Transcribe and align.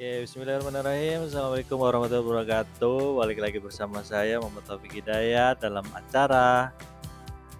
Oke, 0.00 0.24
bismillahirrahmanirrahim. 0.24 1.28
Assalamualaikum 1.28 1.76
warahmatullahi 1.76 2.24
wabarakatuh. 2.24 3.20
Balik 3.20 3.36
lagi 3.44 3.58
bersama 3.60 4.00
saya 4.00 4.40
Muhammad 4.40 4.64
Taufik 4.64 4.96
Hidayat 4.96 5.60
dalam 5.60 5.84
acara 5.92 6.72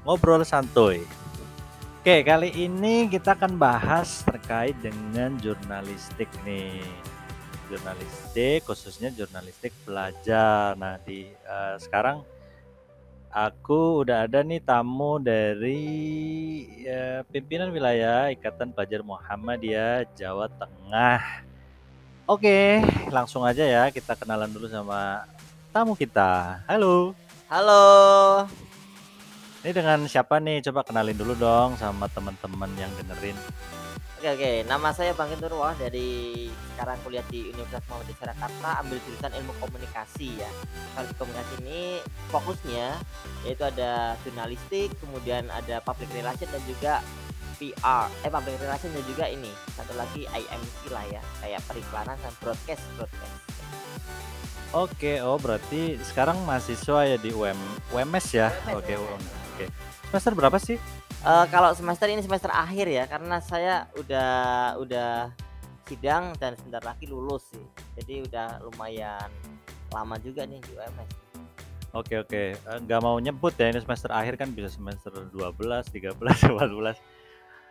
Ngobrol 0.09 0.41
Santuy. 0.41 1.05
Oke, 2.01 2.25
kali 2.25 2.49
ini 2.57 3.13
kita 3.13 3.37
akan 3.37 3.61
bahas 3.61 4.25
terkait 4.25 4.73
dengan 4.81 5.37
jurnalistik 5.37 6.33
nih. 6.49 6.81
Jurnalistik, 7.69 8.65
khususnya 8.65 9.13
jurnalistik 9.13 9.77
pelajar. 9.85 10.81
Nah, 10.81 10.97
di 11.05 11.29
uh, 11.45 11.77
sekarang 11.77 12.25
aku 13.29 14.01
udah 14.01 14.25
ada 14.25 14.41
nih 14.41 14.65
tamu 14.65 15.21
dari 15.21 15.85
ya, 16.89 17.21
pimpinan 17.29 17.69
wilayah 17.69 18.33
Ikatan 18.33 18.73
Pelajar 18.73 19.05
Muhammadiyah 19.05 20.09
Jawa 20.17 20.49
Tengah. 20.57 21.50
Oke, 22.31 22.79
langsung 23.11 23.43
aja 23.43 23.67
ya 23.67 23.91
kita 23.91 24.15
kenalan 24.15 24.47
dulu 24.47 24.71
sama 24.71 25.27
tamu 25.75 25.99
kita. 25.99 26.63
Halo. 26.71 27.11
Halo. 27.51 27.83
Ini 29.67 29.75
dengan 29.75 30.07
siapa 30.07 30.39
nih? 30.39 30.63
Coba 30.71 30.87
kenalin 30.87 31.19
dulu 31.19 31.35
dong 31.35 31.75
sama 31.75 32.07
teman-teman 32.07 32.71
yang 32.79 32.87
dengerin. 33.03 33.35
Oke 34.23 34.31
oke, 34.31 34.53
nama 34.71 34.95
saya 34.95 35.11
Bang 35.19 35.35
Wah 35.59 35.75
dari 35.75 36.47
sekarang 36.71 37.03
kuliah 37.03 37.27
di 37.35 37.51
Universitas 37.51 37.83
Muhammadiyah 37.91 38.19
Surakarta 38.23 38.71
ambil 38.79 38.99
jurusan 39.03 39.33
ilmu 39.35 39.53
komunikasi 39.59 40.29
ya. 40.39 40.51
Kalau 40.95 41.11
di 41.11 41.15
komunikasi 41.19 41.53
ini 41.67 41.81
fokusnya 42.31 42.89
yaitu 43.43 43.67
ada 43.67 44.15
jurnalistik, 44.23 44.95
kemudian 45.03 45.51
ada 45.51 45.83
public 45.83 46.07
relation 46.15 46.47
dan 46.47 46.63
juga 46.63 47.03
PR 47.61 48.09
eh 48.25 48.33
public 48.33 48.57
relation 48.65 48.89
dan 48.97 49.05
juga 49.05 49.29
ini 49.29 49.53
satu 49.77 49.93
lagi 50.01 50.25
IMC 50.25 50.89
lah 50.89 51.05
ya 51.13 51.21
kayak 51.45 51.61
periklanan 51.69 52.17
dan 52.25 52.33
broadcast 52.41 52.85
broadcast 52.97 53.37
Oke, 54.71 55.19
oh 55.19 55.35
berarti 55.35 55.99
sekarang 55.99 56.47
mahasiswa 56.47 57.03
ya 57.03 57.19
di 57.19 57.35
UM, 57.35 57.59
UMS 57.91 58.39
ya? 58.39 58.55
Oke, 58.71 58.95
UM, 58.95 59.19
oke. 59.19 59.67
Semester 60.15 60.31
berapa 60.31 60.55
sih? 60.63 60.79
Uh, 61.27 61.43
kalau 61.51 61.75
semester 61.75 62.07
ini 62.07 62.23
semester 62.23 62.55
akhir 62.55 62.87
ya, 62.87 63.03
karena 63.11 63.43
saya 63.43 63.91
udah 63.99 64.31
udah 64.79 65.35
sidang 65.91 66.39
dan 66.39 66.55
sebentar 66.55 66.87
lagi 66.87 67.11
lulus 67.11 67.51
sih. 67.51 67.67
Jadi 67.99 68.31
udah 68.31 68.63
lumayan 68.63 69.27
lama 69.91 70.15
juga 70.23 70.47
nih 70.47 70.63
di 70.63 70.71
UMS. 70.79 71.11
Oke 71.91 72.23
oke, 72.23 72.55
uh, 72.71 72.79
nggak 72.79 73.01
mau 73.03 73.19
nyebut 73.19 73.51
ya 73.59 73.75
ini 73.75 73.83
semester 73.83 74.15
akhir 74.15 74.39
kan 74.39 74.55
bisa 74.55 74.71
semester 74.71 75.11
12, 75.35 75.91
13, 75.91 76.15
14. 76.15 76.95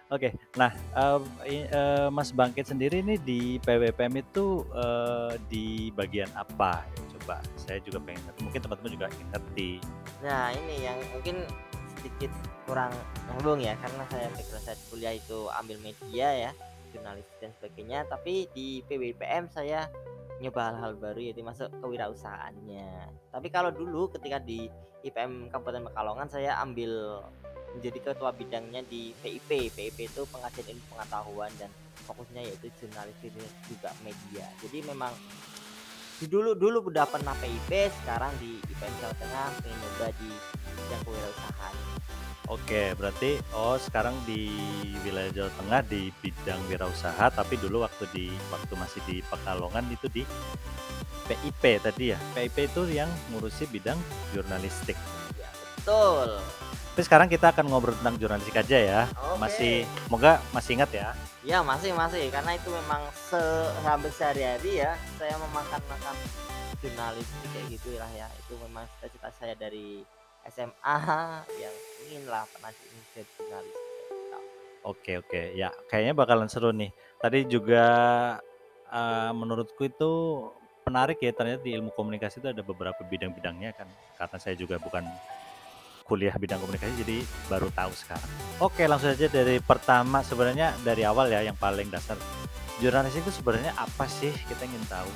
Oke, 0.10 0.34
nah 0.58 0.74
uh, 0.98 1.22
uh, 1.46 2.10
Mas 2.10 2.34
Bangkit 2.34 2.66
sendiri 2.66 3.06
ini 3.06 3.22
di 3.22 3.62
PWPM 3.62 4.26
itu 4.26 4.66
uh, 4.74 5.38
di 5.54 5.94
bagian 5.94 6.26
apa? 6.34 6.82
Coba 7.14 7.38
saya 7.54 7.78
juga 7.86 8.02
pengen 8.02 8.26
ngerti. 8.26 8.42
Mungkin 8.42 8.62
teman-teman 8.66 8.92
juga 8.98 9.06
ingin 9.14 9.30
ngerti. 9.30 9.72
Nah 10.26 10.50
ini 10.58 10.76
yang 10.82 10.98
mungkin 11.14 11.46
sedikit 11.94 12.34
kurang 12.66 12.90
nyambung 13.30 13.62
ya 13.62 13.78
karena 13.78 14.02
saya 14.10 14.34
background 14.34 14.66
saya 14.66 14.78
kuliah 14.90 15.14
itu 15.14 15.46
ambil 15.54 15.78
media 15.78 16.28
ya, 16.50 16.52
jurnalis 16.90 17.30
dan 17.38 17.54
sebagainya. 17.62 18.10
Tapi 18.10 18.50
di 18.58 18.82
PWPM 18.90 19.46
saya 19.54 19.94
nyoba 20.42 20.74
hal-hal 20.74 20.98
baru 20.98 21.22
yaitu 21.22 21.46
masuk 21.46 21.70
kewirausahaannya. 21.86 23.14
Tapi 23.30 23.48
kalau 23.54 23.70
dulu 23.70 24.10
ketika 24.18 24.42
di 24.42 24.74
IPM 25.06 25.54
Kabupaten 25.54 25.86
Pekalongan 25.94 26.28
saya 26.34 26.58
ambil 26.66 27.22
menjadi 27.78 28.00
ketua 28.12 28.32
bidangnya 28.34 28.82
di 28.88 29.14
PIP. 29.22 29.74
PIP 29.74 29.98
itu 30.10 30.22
pengajian 30.30 30.68
ilmu 30.74 30.86
pengetahuan 30.96 31.52
dan 31.62 31.70
fokusnya 32.10 32.42
yaitu 32.42 32.74
jurnalistik 32.82 33.34
juga 33.70 33.94
media. 34.02 34.46
Jadi 34.64 34.82
memang 34.82 35.14
di 36.20 36.28
dulu 36.28 36.52
dulu 36.52 36.92
udah 36.92 37.08
pernah 37.08 37.32
PIP, 37.40 37.72
sekarang 38.04 38.34
di 38.44 38.60
IPM 38.60 38.94
Jawa 39.00 39.16
Tengah 39.16 39.46
pengen 39.64 39.78
nyoba 39.80 40.08
di 40.20 40.30
bidang 40.76 41.02
kewirausahaan. 41.08 41.76
Oke, 42.50 42.98
berarti 42.98 43.38
oh 43.54 43.78
sekarang 43.78 44.18
di 44.26 44.50
wilayah 45.06 45.30
Jawa 45.32 45.52
Tengah 45.54 45.82
di 45.86 46.10
bidang 46.20 46.60
wirausaha, 46.68 47.30
tapi 47.30 47.56
dulu 47.62 47.86
waktu 47.86 48.10
di 48.12 48.26
waktu 48.50 48.74
masih 48.74 49.02
di 49.06 49.22
Pekalongan 49.22 49.86
itu 49.94 50.10
di 50.10 50.26
PIP 51.30 51.64
tadi 51.86 52.12
ya. 52.12 52.20
PIP 52.34 52.74
itu 52.74 52.90
yang 52.90 53.08
ngurusi 53.32 53.70
bidang 53.70 54.02
jurnalistik. 54.34 54.98
Ya, 55.38 55.48
betul. 55.78 56.42
Tapi 56.94 57.02
sekarang 57.06 57.28
kita 57.32 57.54
akan 57.56 57.66
ngobrol 57.70 57.96
tentang 57.96 58.20
jurnalistik 58.20 58.60
aja 58.60 58.78
ya. 58.78 59.02
Okay. 59.08 59.38
Masih, 59.40 59.74
semoga 60.08 60.44
masih 60.52 60.72
ingat 60.76 60.92
ya. 60.92 61.08
Ya 61.46 61.64
masih 61.64 61.96
masih 61.96 62.28
karena 62.28 62.52
itu 62.60 62.68
memang 62.68 63.02
sehampir 63.32 64.12
sehari-hari 64.12 64.84
ya 64.84 65.00
saya 65.16 65.40
memakan 65.40 65.80
makan 65.88 66.16
jurnalistik 66.84 67.50
kayak 67.56 67.66
gitu 67.72 67.90
lah 67.96 68.12
ya. 68.12 68.28
Itu 68.44 68.60
memang 68.68 68.84
cita-cita 68.98 69.30
saya 69.40 69.54
dari 69.56 70.04
SMA 70.50 70.98
yang 71.56 71.76
ingin 72.10 72.24
lah 72.28 72.44
pernah 72.52 72.74
jadi 72.74 73.24
jurnalis. 73.38 73.78
Oke 74.80 75.20
oke 75.20 75.42
ya 75.60 75.70
kayaknya 75.88 76.14
bakalan 76.16 76.50
seru 76.52 76.72
nih. 76.72 76.92
Tadi 77.20 77.48
juga 77.48 77.86
uh, 78.92 79.32
menurutku 79.36 79.88
itu 79.88 80.12
menarik 80.90 81.22
ya 81.22 81.32
ternyata 81.36 81.62
di 81.62 81.78
ilmu 81.78 81.94
komunikasi 81.94 82.42
itu 82.42 82.50
ada 82.50 82.66
beberapa 82.66 82.98
bidang-bidangnya 83.06 83.78
kan 83.78 83.86
karena 84.18 84.38
saya 84.42 84.56
juga 84.58 84.82
bukan 84.82 85.06
kuliah 86.10 86.34
bidang 86.34 86.58
komunikasi 86.58 87.06
jadi 87.06 87.22
baru 87.46 87.70
tahu 87.70 87.94
sekarang. 87.94 88.32
Oke, 88.58 88.90
langsung 88.90 89.14
saja 89.14 89.30
dari 89.30 89.62
pertama 89.62 90.26
sebenarnya 90.26 90.74
dari 90.82 91.06
awal 91.06 91.30
ya 91.30 91.46
yang 91.46 91.54
paling 91.54 91.94
dasar. 91.94 92.18
Jurnalistik 92.82 93.22
itu 93.22 93.38
sebenarnya 93.38 93.78
apa 93.78 94.10
sih? 94.10 94.34
Kita 94.34 94.66
ingin 94.66 94.82
tahu. 94.90 95.12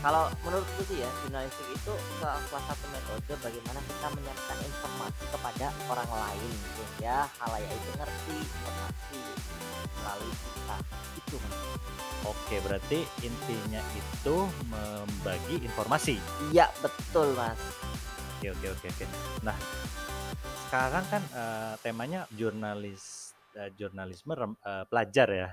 Kalau 0.00 0.32
menurutku 0.40 0.80
sih 0.88 1.04
ya, 1.04 1.10
jurnalistik 1.20 1.68
itu 1.68 1.92
salah 2.16 2.40
satu 2.48 2.86
metode 2.88 3.32
bagaimana 3.44 3.80
kita 3.84 4.06
menyampaikan 4.16 4.58
informasi 4.64 5.22
kepada 5.28 5.66
orang 5.92 6.10
lain 6.10 6.52
sehingga 6.72 7.28
halayak 7.44 7.68
itu 7.68 7.90
ngerti 8.00 8.36
informasi 8.40 9.20
melalui 10.00 10.32
kita. 10.32 10.76
Itu 11.20 11.36
Oke, 12.26 12.58
berarti 12.58 13.06
intinya 13.22 13.82
itu 13.94 14.36
membagi 14.66 15.62
informasi. 15.62 16.18
Iya, 16.50 16.66
betul, 16.82 17.34
Mas. 17.38 17.58
Oke, 18.38 18.50
oke, 18.50 18.66
oke, 18.74 18.86
oke. 18.90 19.04
Nah, 19.46 19.54
sekarang 20.66 21.06
kan 21.06 21.22
uh, 21.30 21.74
temanya 21.78 22.26
jurnalis 22.34 23.30
uh, 23.54 23.70
jurnalisme 23.78 24.34
uh, 24.34 24.82
pelajar 24.90 25.28
ya. 25.30 25.48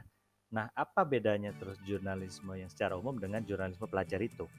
Nah, 0.49 0.73
apa 0.73 1.05
bedanya 1.05 1.53
terus 1.53 1.77
jurnalisme 1.85 2.49
yang 2.57 2.65
secara 2.65 2.97
umum 2.97 3.21
dengan 3.21 3.45
jurnalisme 3.45 3.85
pelajar 3.85 4.17
itu? 4.25 4.49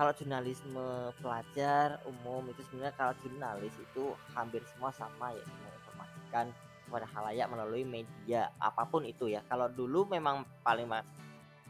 Kalau 0.00 0.16
jurnalisme 0.16 1.12
pelajar 1.20 2.00
umum 2.08 2.48
itu 2.48 2.64
sebenarnya 2.72 2.96
kalau 2.96 3.12
jurnalis 3.20 3.76
itu 3.76 4.16
hampir 4.32 4.64
semua 4.64 4.96
sama 4.96 5.36
ya 5.36 5.44
menginformasikan 5.44 6.46
kepada 6.88 7.06
halayak 7.12 7.46
melalui 7.52 7.84
media 7.84 8.48
apa 8.56 8.88
pun 8.88 9.04
itu 9.04 9.28
ya. 9.28 9.44
Kalau 9.44 9.68
dulu 9.68 10.08
memang 10.08 10.40
paling 10.64 10.88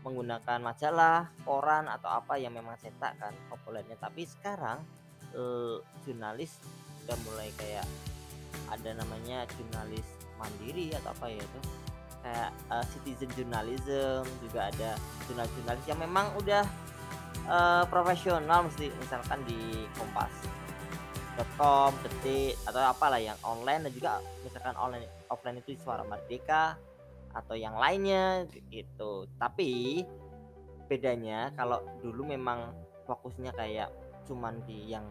menggunakan 0.07 0.63
majalah, 0.63 1.27
koran 1.43 1.91
atau 1.91 2.07
apa 2.07 2.39
yang 2.39 2.55
memang 2.55 2.79
cetak 2.79 3.19
kan 3.19 3.35
populernya. 3.51 3.99
Tapi 3.99 4.23
sekarang 4.31 4.79
jurnalis 6.07 6.55
udah 7.07 7.17
mulai 7.27 7.49
kayak 7.59 7.87
ada 8.71 8.91
namanya 8.97 9.47
jurnalis 9.59 10.07
mandiri 10.39 10.95
atau 10.97 11.11
apa 11.13 11.27
ya 11.29 11.43
itu 11.43 11.61
kayak 12.21 12.51
uh, 12.69 12.85
citizen 12.93 13.31
journalism 13.37 14.23
juga 14.45 14.69
ada 14.69 14.91
jurnalis-jurnalis 15.29 15.85
yang 15.89 16.01
memang 16.01 16.27
udah 16.37 16.65
uh, 17.49 17.85
profesional 17.89 18.69
mesti 18.69 18.93
misalkan 19.01 19.41
di 19.49 19.89
kompas.com, 19.97 21.93
detik 22.05 22.61
atau 22.69 22.81
apalah 22.85 23.21
yang 23.21 23.37
online 23.45 23.89
dan 23.89 23.93
juga 23.93 24.11
misalkan 24.45 24.77
online 24.77 25.09
offline 25.33 25.59
itu 25.65 25.77
suara 25.81 26.05
merdeka 26.05 26.77
atau 27.31 27.55
yang 27.55 27.79
lainnya 27.79 28.45
gitu. 28.69 29.25
Tapi 29.39 30.03
bedanya 30.91 31.55
kalau 31.55 31.79
dulu 32.03 32.27
memang 32.27 32.75
fokusnya 33.07 33.55
kayak 33.55 33.89
cuman 34.27 34.59
di 34.67 34.91
yang 34.91 35.07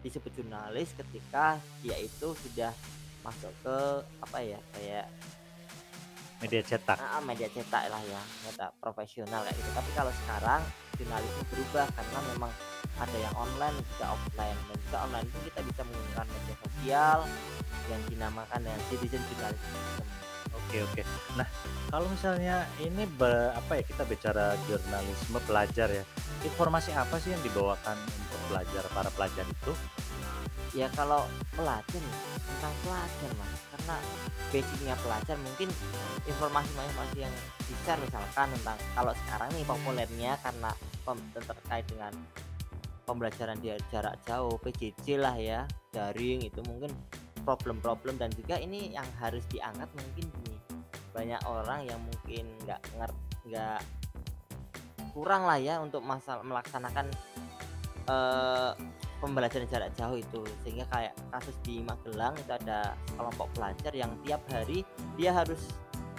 disebut 0.00 0.32
jurnalis 0.32 0.92
ketika 0.96 1.60
dia 1.84 1.96
itu 2.00 2.32
sudah 2.32 2.72
masuk 3.20 3.52
ke 3.60 3.76
apa 4.24 4.38
ya 4.40 4.58
kayak 4.76 5.06
media 6.40 6.62
cetak. 6.64 6.96
Ah, 6.96 7.20
media 7.20 7.48
cetak 7.52 7.92
lah 7.92 8.00
ya 8.08 8.20
media 8.48 8.72
profesional 8.80 9.44
kayak 9.44 9.56
gitu. 9.60 9.70
Tapi 9.76 9.90
kalau 9.92 10.12
sekarang 10.24 10.60
jurnalis 10.96 11.30
itu 11.36 11.44
berubah 11.52 11.86
karena 11.92 12.18
memang 12.32 12.52
ada 12.96 13.16
yang 13.20 13.34
online 13.36 13.76
juga 13.92 14.16
offline. 14.16 14.58
Dan 14.68 14.76
juga 14.88 14.96
online 15.04 15.26
itu 15.28 15.38
kita 15.52 15.60
bisa 15.68 15.80
menggunakan 15.84 16.26
media 16.32 16.56
sosial 16.64 17.18
yang 17.92 18.02
dinamakan 18.08 18.60
dengan 18.64 18.80
citizen 18.88 19.22
journalism 19.28 20.06
oke 20.70 20.86
oke. 20.86 21.02
Nah 21.34 21.46
kalau 21.90 22.06
misalnya 22.06 22.62
ini 22.78 23.02
ber, 23.18 23.50
apa 23.58 23.82
ya 23.82 23.84
kita 23.84 24.06
bicara 24.06 24.54
jurnalisme 24.70 25.42
pelajar 25.42 25.90
ya 25.90 26.06
informasi 26.46 26.94
apa 26.94 27.18
sih 27.18 27.34
yang 27.34 27.42
dibawakan 27.42 27.98
untuk 27.98 28.40
pelajar 28.46 28.86
para 28.94 29.10
pelajar 29.10 29.42
itu? 29.50 29.74
Ya 30.70 30.86
kalau 30.94 31.26
pelajar 31.58 31.98
tentang 32.46 32.74
pelajar 32.86 33.30
Mas, 33.34 33.58
karena 33.74 33.96
basic-nya 34.54 34.94
pelajar 35.02 35.34
mungkin 35.42 35.66
informasi-informasi 36.30 37.16
yang 37.26 37.34
di-share 37.66 37.98
misalkan 37.98 38.54
tentang 38.54 38.78
kalau 38.94 39.12
sekarang 39.26 39.50
nih 39.58 39.66
populernya 39.66 40.32
karena 40.46 40.70
terkait 41.42 41.82
dengan 41.90 42.14
pembelajaran 43.02 43.58
dia 43.58 43.74
jarak 43.90 44.14
jauh, 44.22 44.54
PJJ 44.62 45.18
lah 45.18 45.34
ya, 45.34 45.66
daring 45.90 46.46
itu 46.46 46.62
mungkin 46.62 46.94
problem-problem 47.42 48.14
dan 48.20 48.30
juga 48.30 48.62
ini 48.62 48.94
yang 48.94 49.06
harus 49.18 49.42
diangkat 49.50 49.90
mungkin 49.96 50.30
banyak 51.10 51.40
orang 51.46 51.86
yang 51.86 52.00
mungkin 52.00 52.44
nggak 52.66 52.80
nger 52.96 53.10
nggak 53.50 53.80
kurang 55.10 55.42
lah 55.44 55.58
ya 55.58 55.82
untuk 55.82 56.06
masalah 56.06 56.42
melaksanakan 56.46 57.10
eh, 58.06 58.72
pembelajaran 59.20 59.68
jarak 59.68 59.90
jauh 59.98 60.16
itu 60.16 60.40
sehingga 60.64 60.86
kayak 60.88 61.14
kasus 61.34 61.56
di 61.66 61.82
Magelang 61.82 62.32
itu 62.38 62.52
ada 62.54 62.94
kelompok 63.18 63.50
pelajar 63.52 63.92
yang 63.92 64.14
tiap 64.24 64.40
hari 64.48 64.86
dia 65.18 65.34
harus 65.34 65.60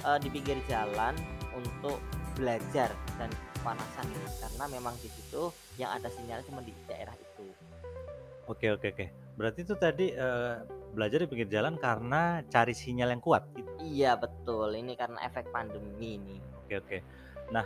eh, 0.03 0.19
di 0.19 0.27
pinggir 0.27 0.59
jalan 0.67 1.15
untuk 1.55 1.99
belajar 2.35 2.89
dan 3.19 3.29
kepanasan 3.59 4.05
gitu. 4.09 4.27
karena 4.41 4.65
memang 4.71 4.95
di 5.03 5.09
situ 5.11 5.53
yang 5.77 5.93
ada 5.93 6.09
sinyal 6.09 6.41
cuma 6.47 6.65
di 6.65 6.73
daerah 6.89 7.13
itu. 7.13 7.45
Oke 8.49 8.73
oke 8.73 8.87
oke. 8.89 9.05
Berarti 9.37 9.59
itu 9.63 9.75
tadi, 9.77 10.11
eee, 10.11 10.53
belajar 10.91 11.23
di 11.23 11.27
pinggir 11.29 11.49
jalan 11.49 11.77
karena 11.79 12.43
cari 12.49 12.73
sinyal 12.75 13.13
yang 13.15 13.23
kuat 13.23 13.47
gitu? 13.55 13.70
Iya 13.81 14.13
betul, 14.17 14.77
ini 14.77 14.93
karena 14.93 15.17
efek 15.25 15.49
pandemi 15.49 16.21
ini. 16.21 16.37
Oke 16.61 16.75
oke. 16.77 16.97
Nah, 17.49 17.65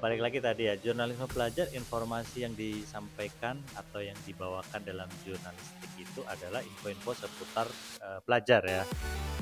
balik 0.00 0.20
lagi 0.24 0.38
tadi 0.40 0.66
ya, 0.66 0.74
jurnalisme 0.80 1.28
pelajar 1.28 1.68
informasi 1.76 2.48
yang 2.48 2.56
disampaikan 2.56 3.60
atau 3.76 4.00
yang 4.00 4.16
dibawakan 4.24 4.80
dalam 4.80 5.06
jurnalistik 5.22 5.92
itu 6.00 6.24
adalah 6.24 6.64
info-info 6.64 7.12
seputar, 7.12 7.68
eee, 8.00 8.18
pelajar 8.24 8.62
ya. 8.64 8.82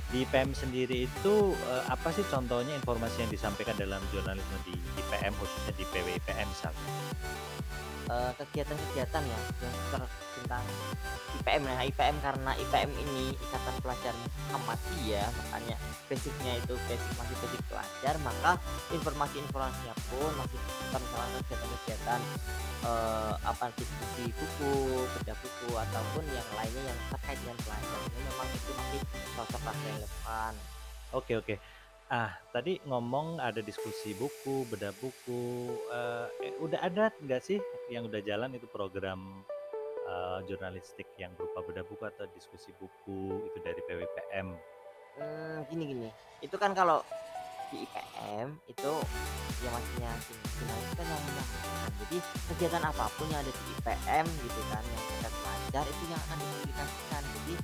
Di 0.09 0.25
IPM 0.26 0.50
sendiri 0.56 1.06
itu, 1.06 1.35
eee, 1.55 1.82
apa 1.87 2.11
sih 2.11 2.26
contohnya 2.26 2.75
informasi 2.75 3.23
yang 3.23 3.31
disampaikan 3.31 3.79
dalam 3.79 4.03
jurnalisme 4.11 4.59
di 4.67 4.75
IPM 4.75 5.32
khususnya 5.38 5.73
di 5.79 5.85
PWIPM 5.87 6.49
misalnya? 6.50 6.91
Eee, 8.09 8.31
kegiatan-kegiatan 8.43 9.23
ya 9.23 9.41
yang 9.62 9.76
ter 9.94 10.03
tentang 10.49 10.65
IPM 11.45 11.62
nah 11.69 11.85
IPM 11.85 12.17
karena 12.25 12.50
IPM 12.56 12.91
ini 12.97 13.37
Ikatan 13.37 13.77
Pelajar 13.85 14.17
Muhammadiyah 14.49 15.29
makanya 15.29 15.77
basicnya 16.09 16.56
itu 16.56 16.73
basic 16.89 17.12
masih 17.21 17.37
basic 17.45 17.62
pelajar 17.69 18.15
maka 18.25 18.56
informasi-informasinya 18.97 19.93
pun 20.09 20.33
masih 20.41 20.56
seputar 20.56 21.00
misalnya 21.05 21.39
kegiatan-kegiatan 21.45 22.21
eee, 22.89 23.33
apa 23.45 23.67
diskusi 23.77 24.25
buku, 24.33 24.75
bedah 25.21 25.37
buku 25.37 25.69
ataupun 25.77 26.25
yang 26.33 26.49
lainnya 26.56 26.83
yang 26.89 27.01
terkait 27.12 27.39
dengan 27.44 27.59
pelajar 27.61 27.99
ini 28.09 28.21
memang 28.25 28.49
itu 28.49 28.71
masih 28.73 29.01
cocok 29.37 29.62
relevan. 29.85 30.53
Oke 31.12 31.33
oke. 31.37 31.55
Ah, 32.09 32.33
tadi 32.56 32.81
ngomong 32.89 33.37
ada 33.37 33.61
diskusi 33.61 34.17
buku, 34.17 34.65
bedah 34.73 34.97
buku, 34.97 35.77
eee, 35.93 36.27
eh, 36.49 36.55
udah 36.56 36.81
ada 36.81 37.12
nggak 37.21 37.43
sih 37.44 37.61
yang 37.93 38.09
udah 38.09 38.25
jalan 38.25 38.56
itu 38.56 38.65
program, 38.73 39.44
eee, 40.08 40.38
jurnalistik 40.49 41.08
yang 41.20 41.37
berupa 41.37 41.60
bedah 41.69 41.84
buku 41.84 42.02
atau 42.08 42.25
diskusi 42.32 42.72
buku 42.81 43.44
itu 43.44 43.58
dari 43.60 43.81
PWPM? 43.84 44.49
Mmm, 45.20 45.56
gini 45.69 45.84
gini, 45.93 46.08
itu 46.40 46.56
kan 46.56 46.72
kalau 46.72 47.05
di 47.69 47.84
IPM 47.84 48.56
itu 48.64 48.93
yang 49.60 49.72
maksudnya 49.76 50.12
himpunan 50.25 50.78
itu 50.81 50.94
kan 50.96 51.06
yang 51.06 51.22
menyampaikan. 51.28 51.90
Jadi 51.99 52.16
kegiatan 52.49 52.82
apa 52.88 53.05
pun 53.19 53.26
yang 53.28 53.40
ada 53.44 53.52
di 53.52 53.62
IPM 53.76 54.26
gitu 54.46 54.60
kan 54.72 54.82
yang 54.87 55.05
terkait 55.20 55.34
pelajar 55.69 55.84
itu 55.84 56.05
yang 56.08 56.20
akan 56.25 56.37
dipublikasikan. 56.40 57.22
Jadi 57.28 57.55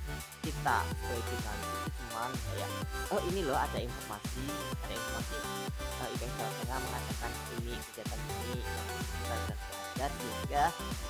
kita 0.45 0.77
sebagai 0.85 1.23
jurnalis 1.25 1.69
itu 1.73 1.89
cuman 1.97 2.29
kayak, 2.37 2.69
"Oh 3.09 3.21
ini 3.33 3.41
loh 3.41 3.57
ada 3.57 3.79
informasi, 3.81 4.45
ada 4.85 4.93
informasi, 4.93 5.37
eee, 5.81 6.07
IPM 6.13 6.31
Jawa 6.37 6.51
Tengah 6.61 6.79
mengadakan 6.85 7.31
ini, 7.57 7.73
kegiatan 7.89 8.19
ini 8.21 8.55
yang 8.61 8.85
terkait 8.85 9.09
dengan 9.09 9.39
pelajar." 9.49 10.09
Sehingga 10.21 10.63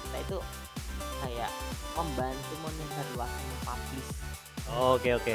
kita 0.08 0.18
itu 0.24 0.38
kayak 1.24 1.52
membantu 1.96 2.54
menyebarluaskan, 2.64 3.44
mem-publish 3.48 4.10
Oke 4.66 5.14
oke. 5.14 5.34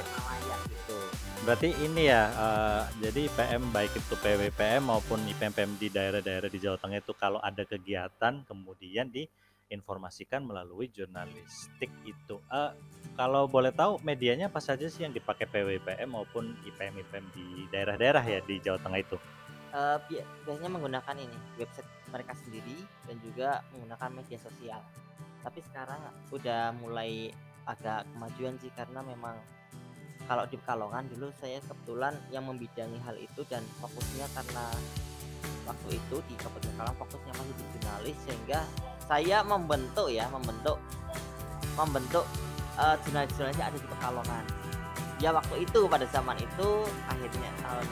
gitu. 0.66 0.98
Berarti 1.46 1.72
ini 1.86 2.10
ya, 2.10 2.28
eee, 2.34 2.82
jadi 3.08 3.20
IPM 3.30 3.70
baik 3.70 3.94
itu 3.94 4.14
PWPM 4.18 4.82
maupun 4.90 5.22
IPM-IPM 5.22 5.78
di 5.78 5.88
daerah-daerah 5.88 6.50
di 6.50 6.58
Jawa 6.58 6.76
Tengah 6.76 6.98
itu 6.98 7.14
kalau 7.14 7.38
ada 7.38 7.62
kegiatan 7.62 8.42
kemudian 8.44 9.08
diinformasikan 9.08 10.42
melalui 10.42 10.90
jurnalistik 10.90 11.88
itu. 12.04 12.36
Eee, 12.50 12.74
kalau 13.14 13.46
boleh 13.46 13.70
tahu 13.70 14.02
medianya 14.02 14.50
apa 14.50 14.58
saja 14.58 14.90
sih 14.90 15.06
yang 15.06 15.14
dipakai 15.14 15.46
PWPM 15.46 16.10
maupun 16.10 16.50
IPM-IPM 16.66 17.24
di 17.32 17.70
daerah-daerah 17.70 18.24
ya 18.26 18.42
di 18.42 18.58
Jawa 18.60 18.82
Tengah 18.82 19.00
itu? 19.00 19.16
Bia 20.10 20.26
biasanya 20.42 20.70
menggunakan 20.74 21.14
ini, 21.14 21.38
website 21.54 21.86
mereka 22.10 22.34
sendiri 22.34 22.82
dan 23.06 23.16
juga 23.22 23.62
menggunakan 23.70 24.10
media 24.18 24.38
sosial. 24.42 24.82
Tapi 25.40 25.60
sekarang 25.64 26.00
udah 26.32 26.72
mulai 26.76 27.32
agak 27.68 28.04
kemajuan 28.12 28.56
sih 28.60 28.72
karena 28.72 29.00
memang 29.04 29.36
kalau 30.28 30.46
di 30.46 30.56
Pekalongan 30.60 31.10
dulu 31.10 31.32
saya 31.42 31.58
kebetulan 31.64 32.14
yang 32.30 32.46
membidangi 32.46 32.98
hal 33.02 33.16
itu 33.18 33.42
dan 33.50 33.64
fokusnya 33.82 34.26
karena 34.36 34.64
waktu 35.66 35.88
itu 35.96 36.16
di 36.30 36.34
Kabupaten 36.38 36.70
Pekalongan 36.76 36.98
fokusnya 37.02 37.32
masih 37.34 37.54
di 37.56 37.64
jurnalis 37.74 38.16
sehingga 38.28 38.60
saya 39.10 39.42
membentuk 39.42 40.08
ya, 40.12 40.30
membentuk 40.30 40.78
membentuk, 41.74 42.24
eee, 42.78 42.94
jurnalis-jurnalis 43.06 43.56
yang 43.58 43.68
ada 43.72 43.78
di 43.78 43.88
Pekalongan. 43.88 44.44
Ya 45.20 45.30
waktu 45.36 45.68
itu 45.68 45.80
pada 45.84 46.06
zaman 46.08 46.36
itu 46.40 46.68
akhirnya 47.08 47.50
tahun 47.60 47.86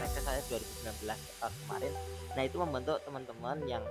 lengser 0.00 0.22
saya 0.24 0.40
2019 0.50 1.18
tahun 1.38 1.54
kemarin. 1.66 1.92
Nah 2.34 2.42
itu 2.42 2.56
membentuk 2.58 2.96
teman-teman 3.06 3.56
yang 3.68 3.84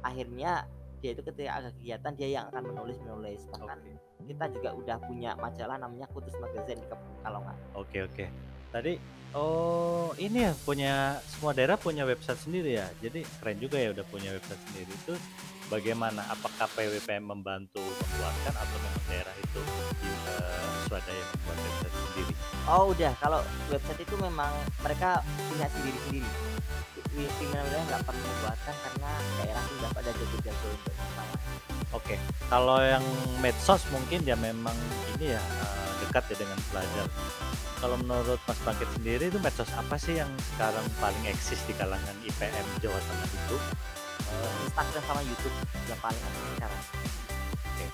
akhirnya 0.00 0.64
dia 1.00 1.10
itu 1.16 1.22
ketika 1.24 1.50
ada 1.50 1.68
kegiatan 1.80 2.12
dia 2.16 2.28
yang 2.28 2.44
akan 2.52 2.62
menulis-menulis. 2.72 3.40
Bahkan 3.52 3.78
Oke. 3.80 3.92
kita 4.28 4.44
juga 4.52 4.70
udah 4.76 4.96
punya 5.04 5.30
majalah 5.40 5.76
namanya 5.80 6.06
Kutus 6.12 6.36
Magazine 6.38 6.80
Kep 6.86 7.00
Pekalongan. 7.20 7.56
Oke 7.74 7.98
oke. 8.04 8.24
Tadi 8.70 8.94
oh 9.34 10.14
ini 10.14 10.46
ya 10.46 10.52
punya 10.62 11.18
semua 11.26 11.50
daerah 11.50 11.74
punya 11.74 12.06
website 12.06 12.38
sendiri 12.38 12.78
ya? 12.78 12.86
Jadi 13.02 13.26
keren 13.42 13.58
juga 13.58 13.82
ya 13.82 13.90
udah 13.90 14.06
punya 14.06 14.30
website 14.30 14.62
sendiri. 14.70 14.90
Itu 14.94 15.14
bagaimana? 15.66 16.22
Apakah 16.30 16.70
PWPM 16.78 17.26
membantu 17.26 17.82
membuatkan 17.82 18.54
atau 18.54 18.76
memang 18.78 19.04
daerah 19.10 19.34
itu 19.42 19.60
eee, 20.06 20.66
swadaya 20.86 21.24
membuat 21.34 21.58
website 21.66 21.94
sendiri? 21.98 22.32
Oh 22.70 22.94
udah, 22.94 23.12
kalau 23.18 23.40
website 23.74 24.00
itu 24.06 24.14
memang 24.22 24.52
mereka 24.86 25.26
punya 25.50 25.66
sendiri-sendiri. 25.74 26.30
Pi 26.94 27.26
pimpinan 27.26 27.66
wilayah 27.66 27.84
nggak 27.90 28.02
perlu 28.06 28.22
membuatkan 28.22 28.74
karena 28.86 29.10
daerah 29.42 29.64
sudah 29.66 29.90
pada 29.90 30.10
jago-jago 30.14 30.66
untuk 30.70 30.94
masalah. 30.94 31.38
Oke, 31.90 32.14
kalau 32.46 32.78
yang 32.78 33.02
medsos 33.42 33.82
mungkin 33.90 34.22
ya 34.22 34.38
memang 34.38 34.78
ini 35.18 35.34
ya, 35.34 35.42
eee, 35.42 35.90
dekat 36.06 36.22
ya 36.30 36.36
dengan 36.46 36.58
pelajar. 36.70 37.06
Kalau 37.80 37.96
menurut 37.96 38.36
Mas 38.44 38.60
Bangkit 38.60 38.88
sendiri 38.92 39.32
itu 39.32 39.40
medsos 39.40 39.72
apa 39.72 39.96
sih 39.96 40.20
yang 40.20 40.28
sekarang 40.52 40.84
paling 41.00 41.24
eksis 41.24 41.64
di 41.64 41.72
kalangan 41.80 42.12
IPM 42.28 42.66
Jawa 42.84 43.00
Tengah 43.00 43.28
itu? 43.32 43.56
Eee, 44.20 44.52
Instagram 44.68 45.02
sama 45.08 45.22
YouTube 45.24 45.56
yang 45.88 46.00
paling 46.04 46.20
aktif 46.20 46.44
sekarang. 46.60 46.82
Oke. 47.56 47.86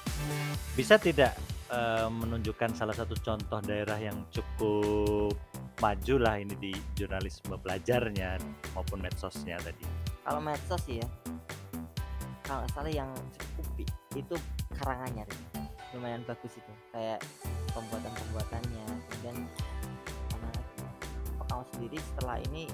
Bisa 0.75 0.95
tidak, 0.99 1.33
eee, 1.71 2.09
menunjukkan 2.11 2.71
salah 2.75 2.99
satu 2.99 3.15
contoh 3.23 3.63
daerah 3.63 3.99
yang 4.03 4.27
cukup 4.35 5.39
majulah 5.79 6.43
ini 6.43 6.59
di 6.59 6.73
jurnalisme 6.99 7.55
pelajarnya 7.55 8.43
maupun 8.75 8.99
medsosnya 8.99 9.55
tadi? 9.63 9.87
Kalau 10.27 10.43
medsos 10.43 10.83
ya 10.91 11.07
kalau 12.47 12.63
salah 12.75 12.91
yang 12.91 13.11
cukup 13.35 13.87
itu 14.15 14.35
Karanganyar, 14.77 15.27
lumayan 15.91 16.23
bagus 16.29 16.55
itu, 16.55 16.73
kayak 16.95 17.19
pembuatan-pembuatannya. 17.75 18.85
Kemudian 19.09 19.37
Pekalongan 21.41 21.69
sendiri 21.75 21.99
setelah 22.01 22.37
ini, 22.53 22.65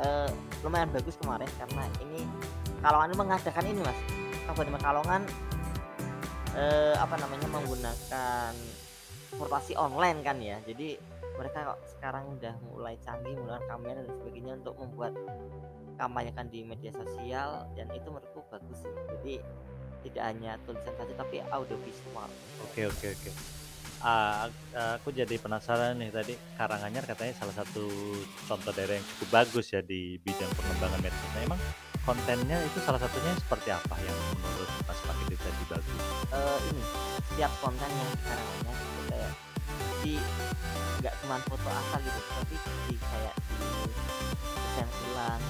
eee, 0.00 0.30
lumayan 0.64 0.90
bagus 0.92 1.16
kemarin 1.20 1.50
karena 1.60 1.84
ini 2.04 2.20
Pekalongan 2.80 3.08
ini 3.12 3.16
mengadakan 3.20 3.64
ini 3.68 3.80
Mas, 3.84 3.98
Kabupaten 4.48 4.72
Pekalongan, 4.80 5.22
eee, 6.56 6.94
apa 6.96 7.14
namanya, 7.20 7.48
menggunakan 7.52 8.52
transportasi 9.30 9.72
online 9.78 10.20
kan 10.26 10.36
ya. 10.42 10.58
Jadi 10.66 11.00
mereka 11.40 11.72
kok 11.72 11.80
sekarang 11.96 12.36
udah 12.36 12.52
mulai 12.68 13.00
canggih 13.00 13.32
menggunakan 13.38 13.64
kamera 13.64 14.00
dan 14.04 14.14
sebagainya 14.20 14.52
untuk 14.60 14.74
membuat 14.76 15.12
kampanyekan 15.96 16.46
di 16.52 16.60
media 16.66 16.92
sosial 16.92 17.64
dan 17.72 17.88
itu 17.96 18.08
menurutku 18.10 18.44
bagus 18.52 18.84
sih. 18.84 18.92
Jadi 19.16 19.34
tidak 20.04 20.24
hanya 20.32 20.52
tulisan 20.68 20.92
saja 20.96 21.12
tapi 21.16 21.40
audio 21.48 21.76
visual. 21.80 22.28
Oke 22.68 22.88
oke 22.88 23.06
oke. 23.16 23.59
Ah, 24.00 24.48
aku 24.96 25.12
jadi 25.12 25.36
penasaran 25.36 26.00
nih 26.00 26.08
tadi 26.08 26.32
Karanganyar 26.56 27.04
katanya 27.04 27.36
salah 27.36 27.52
satu 27.52 27.84
contoh 28.48 28.72
daerah 28.72 28.96
yang 28.96 29.04
cukup 29.04 29.28
bagus 29.44 29.76
ya 29.76 29.84
di 29.84 30.16
bidang 30.24 30.48
pengembangan 30.56 31.04
medsos. 31.04 31.30
Nah, 31.36 31.42
emang 31.44 31.60
kontennya 32.08 32.56
itu 32.64 32.80
salah 32.80 32.96
satunya 32.96 33.28
seperti 33.36 33.68
apa 33.68 33.92
yang 34.00 34.16
menurut 34.40 34.70
Mas 34.88 35.00
Bangkit 35.04 35.26
berita 35.28 35.48
di 35.52 35.64
bagus? 35.68 36.00
Eh, 36.32 36.58
ini 36.72 36.82
setiap 37.28 37.52
konten 37.60 37.90
yang 37.92 38.10
sekarang 38.24 38.48
itu 38.56 38.72
kayak 39.12 39.32
di 40.00 40.14
nggak 41.04 41.14
cuma 41.20 41.36
foto 41.44 41.68
asal 41.68 42.00
gitu 42.00 42.20
tapi 42.24 42.56
di 42.88 42.96
kayak 42.96 43.34
di 43.36 43.68
desain 44.48 44.88
ulang 45.12 45.40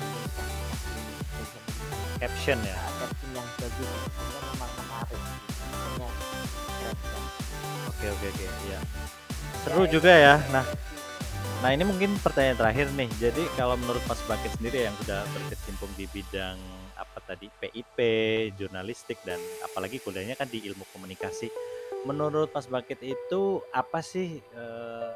desain 1.38 1.64
caption 2.18 2.58
ya? 2.66 2.74
Caption 2.98 3.30
yang 3.30 3.48
bagus 3.62 3.90
memang 4.26 4.72
menarik 4.74 5.22
oke 7.88 8.06
oke 8.06 8.26
oke 8.28 8.44
ya 8.68 8.80
seru 9.60 9.84
juga 9.84 10.12
ya. 10.12 10.34
nah 10.48 10.64
Nah 11.60 11.76
ini 11.76 11.84
mungkin 11.84 12.16
pertanyaan 12.24 12.56
terakhir 12.56 12.88
nih. 12.96 13.10
Jadi 13.20 13.44
kalau 13.52 13.76
menurut 13.76 14.00
Mas 14.08 14.20
Bangkit 14.24 14.56
sendiri 14.56 14.88
yang 14.88 14.96
sudah 15.04 15.28
berkecimpung 15.28 15.92
di 15.92 16.08
bidang 16.08 16.56
apa 16.96 17.20
tadi? 17.20 17.52
PIP, 17.52 17.98
jurnalistik 18.56 19.20
dan 19.28 19.36
apalagi 19.60 20.00
kuliahnya 20.00 20.40
kan 20.40 20.48
di 20.48 20.64
ilmu 20.64 20.88
komunikasi. 20.96 21.52
Menurut 22.08 22.48
Mas 22.56 22.64
Bangkit 22.64 23.04
itu 23.04 23.60
apa 23.76 24.00
sih 24.00 24.40
eh, 24.40 25.10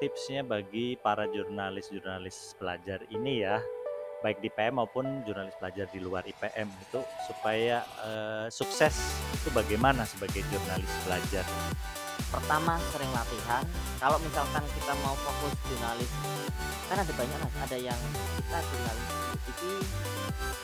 tipsnya 0.00 0.40
bagi 0.40 0.96
para 0.96 1.28
jurnalis-jurnalis 1.28 2.56
pelajar 2.56 3.04
ini 3.12 3.44
ya, 3.44 3.60
baik 4.22 4.38
di 4.38 4.48
IPM 4.48 4.78
maupun 4.78 5.26
jurnalis 5.26 5.52
pelajar 5.58 5.90
di 5.90 5.98
luar 5.98 6.22
IPM 6.22 6.70
itu 6.70 7.02
supaya 7.26 7.82
eh, 8.06 8.46
sukses 8.48 8.94
itu 9.34 9.50
bagaimana 9.50 10.06
sebagai 10.06 10.46
jurnalis 10.48 10.90
pelajar? 11.04 11.44
pertama 12.32 12.80
sering 12.96 13.12
latihan. 13.12 13.64
Kalau 14.00 14.16
misalkan 14.24 14.64
kita 14.72 14.92
mau 15.04 15.12
fokus 15.20 15.52
jurnalis 15.68 16.10
kan 16.88 16.96
ada 17.00 17.12
banyak 17.12 17.38
mas. 17.44 17.54
Ada 17.68 17.76
yang 17.76 18.00
kita 18.40 18.58
jurnalis 18.72 19.10
TV 19.44 19.60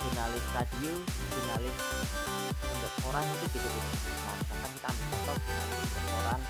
jurnalis 0.00 0.44
radio 0.56 0.92
jurnalis 1.36 1.76
untuk 2.64 2.92
koran 3.04 3.24
itu 3.28 3.46
gitu 3.52 3.68
gitu. 3.68 3.90
Nah 4.24 4.70
kita 4.72 4.86
ambil 4.88 5.06
contoh 5.12 5.36
jurnalis 5.44 5.90
koran 6.08 6.40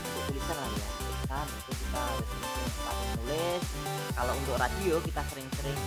untuk 0.00 0.22
tulisan 0.32 0.56
lah 0.56 0.68
ya 0.72 0.88
tulisan 0.98 1.46
itu 1.46 1.72
kita 1.76 2.00
harus 2.00 2.28
sering 2.28 2.72
pakai 2.80 3.06
nulis 3.16 3.62
kalau 4.16 4.32
untuk 4.36 4.56
radio 4.58 4.94
kita 5.04 5.22
sering-sering 5.30 5.78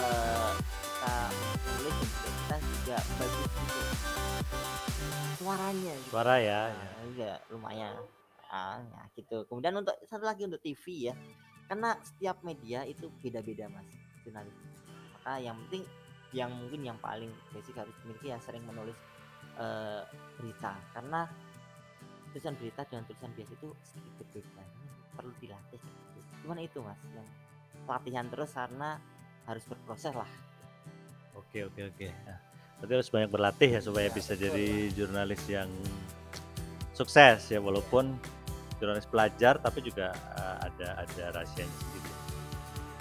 eh, 0.00 0.50
kita 0.60 1.14
nulis 1.80 1.94
juga 2.00 2.28
kita 2.34 2.56
juga 2.60 2.96
bagus 3.18 3.50
untuk 3.52 3.86
suaranya 5.44 5.92
gitu. 6.00 6.08
Suara 6.08 6.36
ya. 6.40 6.60
ya. 6.72 6.72
Nah, 6.72 7.04
iya 7.12 7.32
lumayan 7.52 7.94
ah 8.54 8.78
ya 8.78 9.02
gitu 9.18 9.42
kemudian 9.50 9.74
untuk 9.74 9.98
satu 10.06 10.22
lagi 10.22 10.46
untuk 10.46 10.62
TV 10.62 11.10
ya 11.10 11.14
karena 11.66 11.98
setiap 12.06 12.38
media 12.46 12.86
itu 12.86 13.10
beda-beda 13.18 13.66
mas 13.66 13.88
jurnalis 14.22 14.54
maka 15.18 15.42
yang 15.42 15.58
penting 15.66 15.82
yang 16.30 16.50
mungkin 16.54 16.86
yang 16.86 16.98
paling 17.02 17.34
basic 17.50 17.74
harus 17.74 17.94
dimiliki 18.02 18.30
ya 18.30 18.38
sering 18.38 18.62
menulis 18.62 18.94
eh, 19.58 20.06
berita 20.38 20.78
karena 20.94 21.26
tulisan 22.34 22.54
berita 22.58 22.82
dengan 22.90 23.06
tulisan 23.06 23.30
biasa 23.30 23.52
itu 23.54 23.68
sedikit 23.86 24.26
beda 24.34 24.64
perlu 25.14 25.32
dilatih 25.38 25.78
sedikit. 25.78 26.24
cuman 26.42 26.58
itu 26.58 26.78
mas 26.82 26.98
yang 27.14 27.28
latihan 27.86 28.26
terus 28.26 28.50
karena 28.50 28.98
harus 29.46 29.64
berproses 29.70 30.12
lah 30.18 30.26
Oke 31.54 31.70
oke 31.70 31.82
oke. 31.86 32.06
Nah, 32.26 32.38
berarti 32.82 32.92
harus 32.98 33.10
banyak 33.14 33.30
berlatih 33.30 33.70
ya 33.78 33.80
supaya 33.82 34.10
Iya, 34.10 34.16
bisa 34.18 34.32
betul, 34.34 34.42
jadi 34.50 34.66
jurnalis 34.90 35.42
yang 35.46 35.70
sukses 36.90 37.38
ya 37.46 37.62
walaupun 37.62 38.18
jurnalis 38.82 39.06
pelajar 39.06 39.62
tapi 39.62 39.78
juga 39.86 40.10
uh, 40.34 40.66
ada 40.66 41.06
ada 41.06 41.24
rahasianya 41.30 41.70
sendiri. 41.78 42.10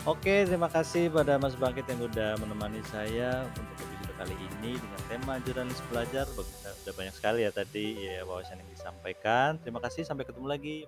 Oke 0.05 0.45
terima 0.45 0.69
kasih 0.69 1.09
pada 1.09 1.41
Mas 1.41 1.57
Bangkit 1.57 1.89
yang 1.89 2.05
udah 2.05 2.37
menemani 2.37 2.85
saya 2.93 3.41
untuk 3.57 3.72
kali 4.19 4.35
ini 4.37 4.77
dengan 4.77 5.01
tema 5.09 5.33
jurnalis 5.41 5.81
pelajar. 5.89 6.25
Bagus, 6.33 6.57
udah 6.85 6.93
banyak 6.93 7.15
sekali 7.15 7.39
ya 7.45 7.51
tadi 7.53 7.85
ya 8.01 8.25
wawasan 8.27 8.61
yang 8.61 8.69
disampaikan. 8.71 9.57
Terima 9.61 9.79
kasih 9.81 10.05
sampai 10.05 10.25
ketemu 10.25 10.47
lagi 10.47 10.85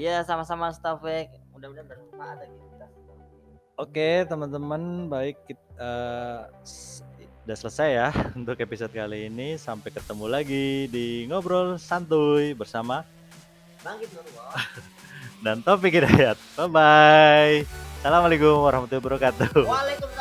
iya 0.00 0.24
sama-sama 0.24 0.72
Stafek 0.72 1.28
mudah-mudahan 1.52 1.86
bermanfaat 1.88 2.36
bagi 2.40 2.56
kita 2.56 2.86
Oke 3.80 4.10
teman-teman 4.28 5.08
baik 5.08 5.36
kita 5.48 5.88
udah 7.44 7.56
selesai 7.56 7.88
ya 7.88 8.08
untuk 8.38 8.56
episode 8.60 8.92
kali 8.92 9.28
ini 9.28 9.56
sampai 9.56 9.92
ketemu 9.92 10.24
lagi 10.28 10.88
di 10.88 11.24
ngobrol 11.28 11.80
santuy 11.80 12.52
bersama 12.52 13.04
bangkit 13.80 14.08
dan 15.44 15.64
Topik 15.64 15.96
Hidayat. 15.96 16.36
Bye 16.56 16.68
bye. 16.68 17.56
Assalamualaikum 18.00 18.60
warahmatullahi 18.60 19.04
wabarakatuh. 19.04 19.64
Waalaikumsalam 19.64 20.20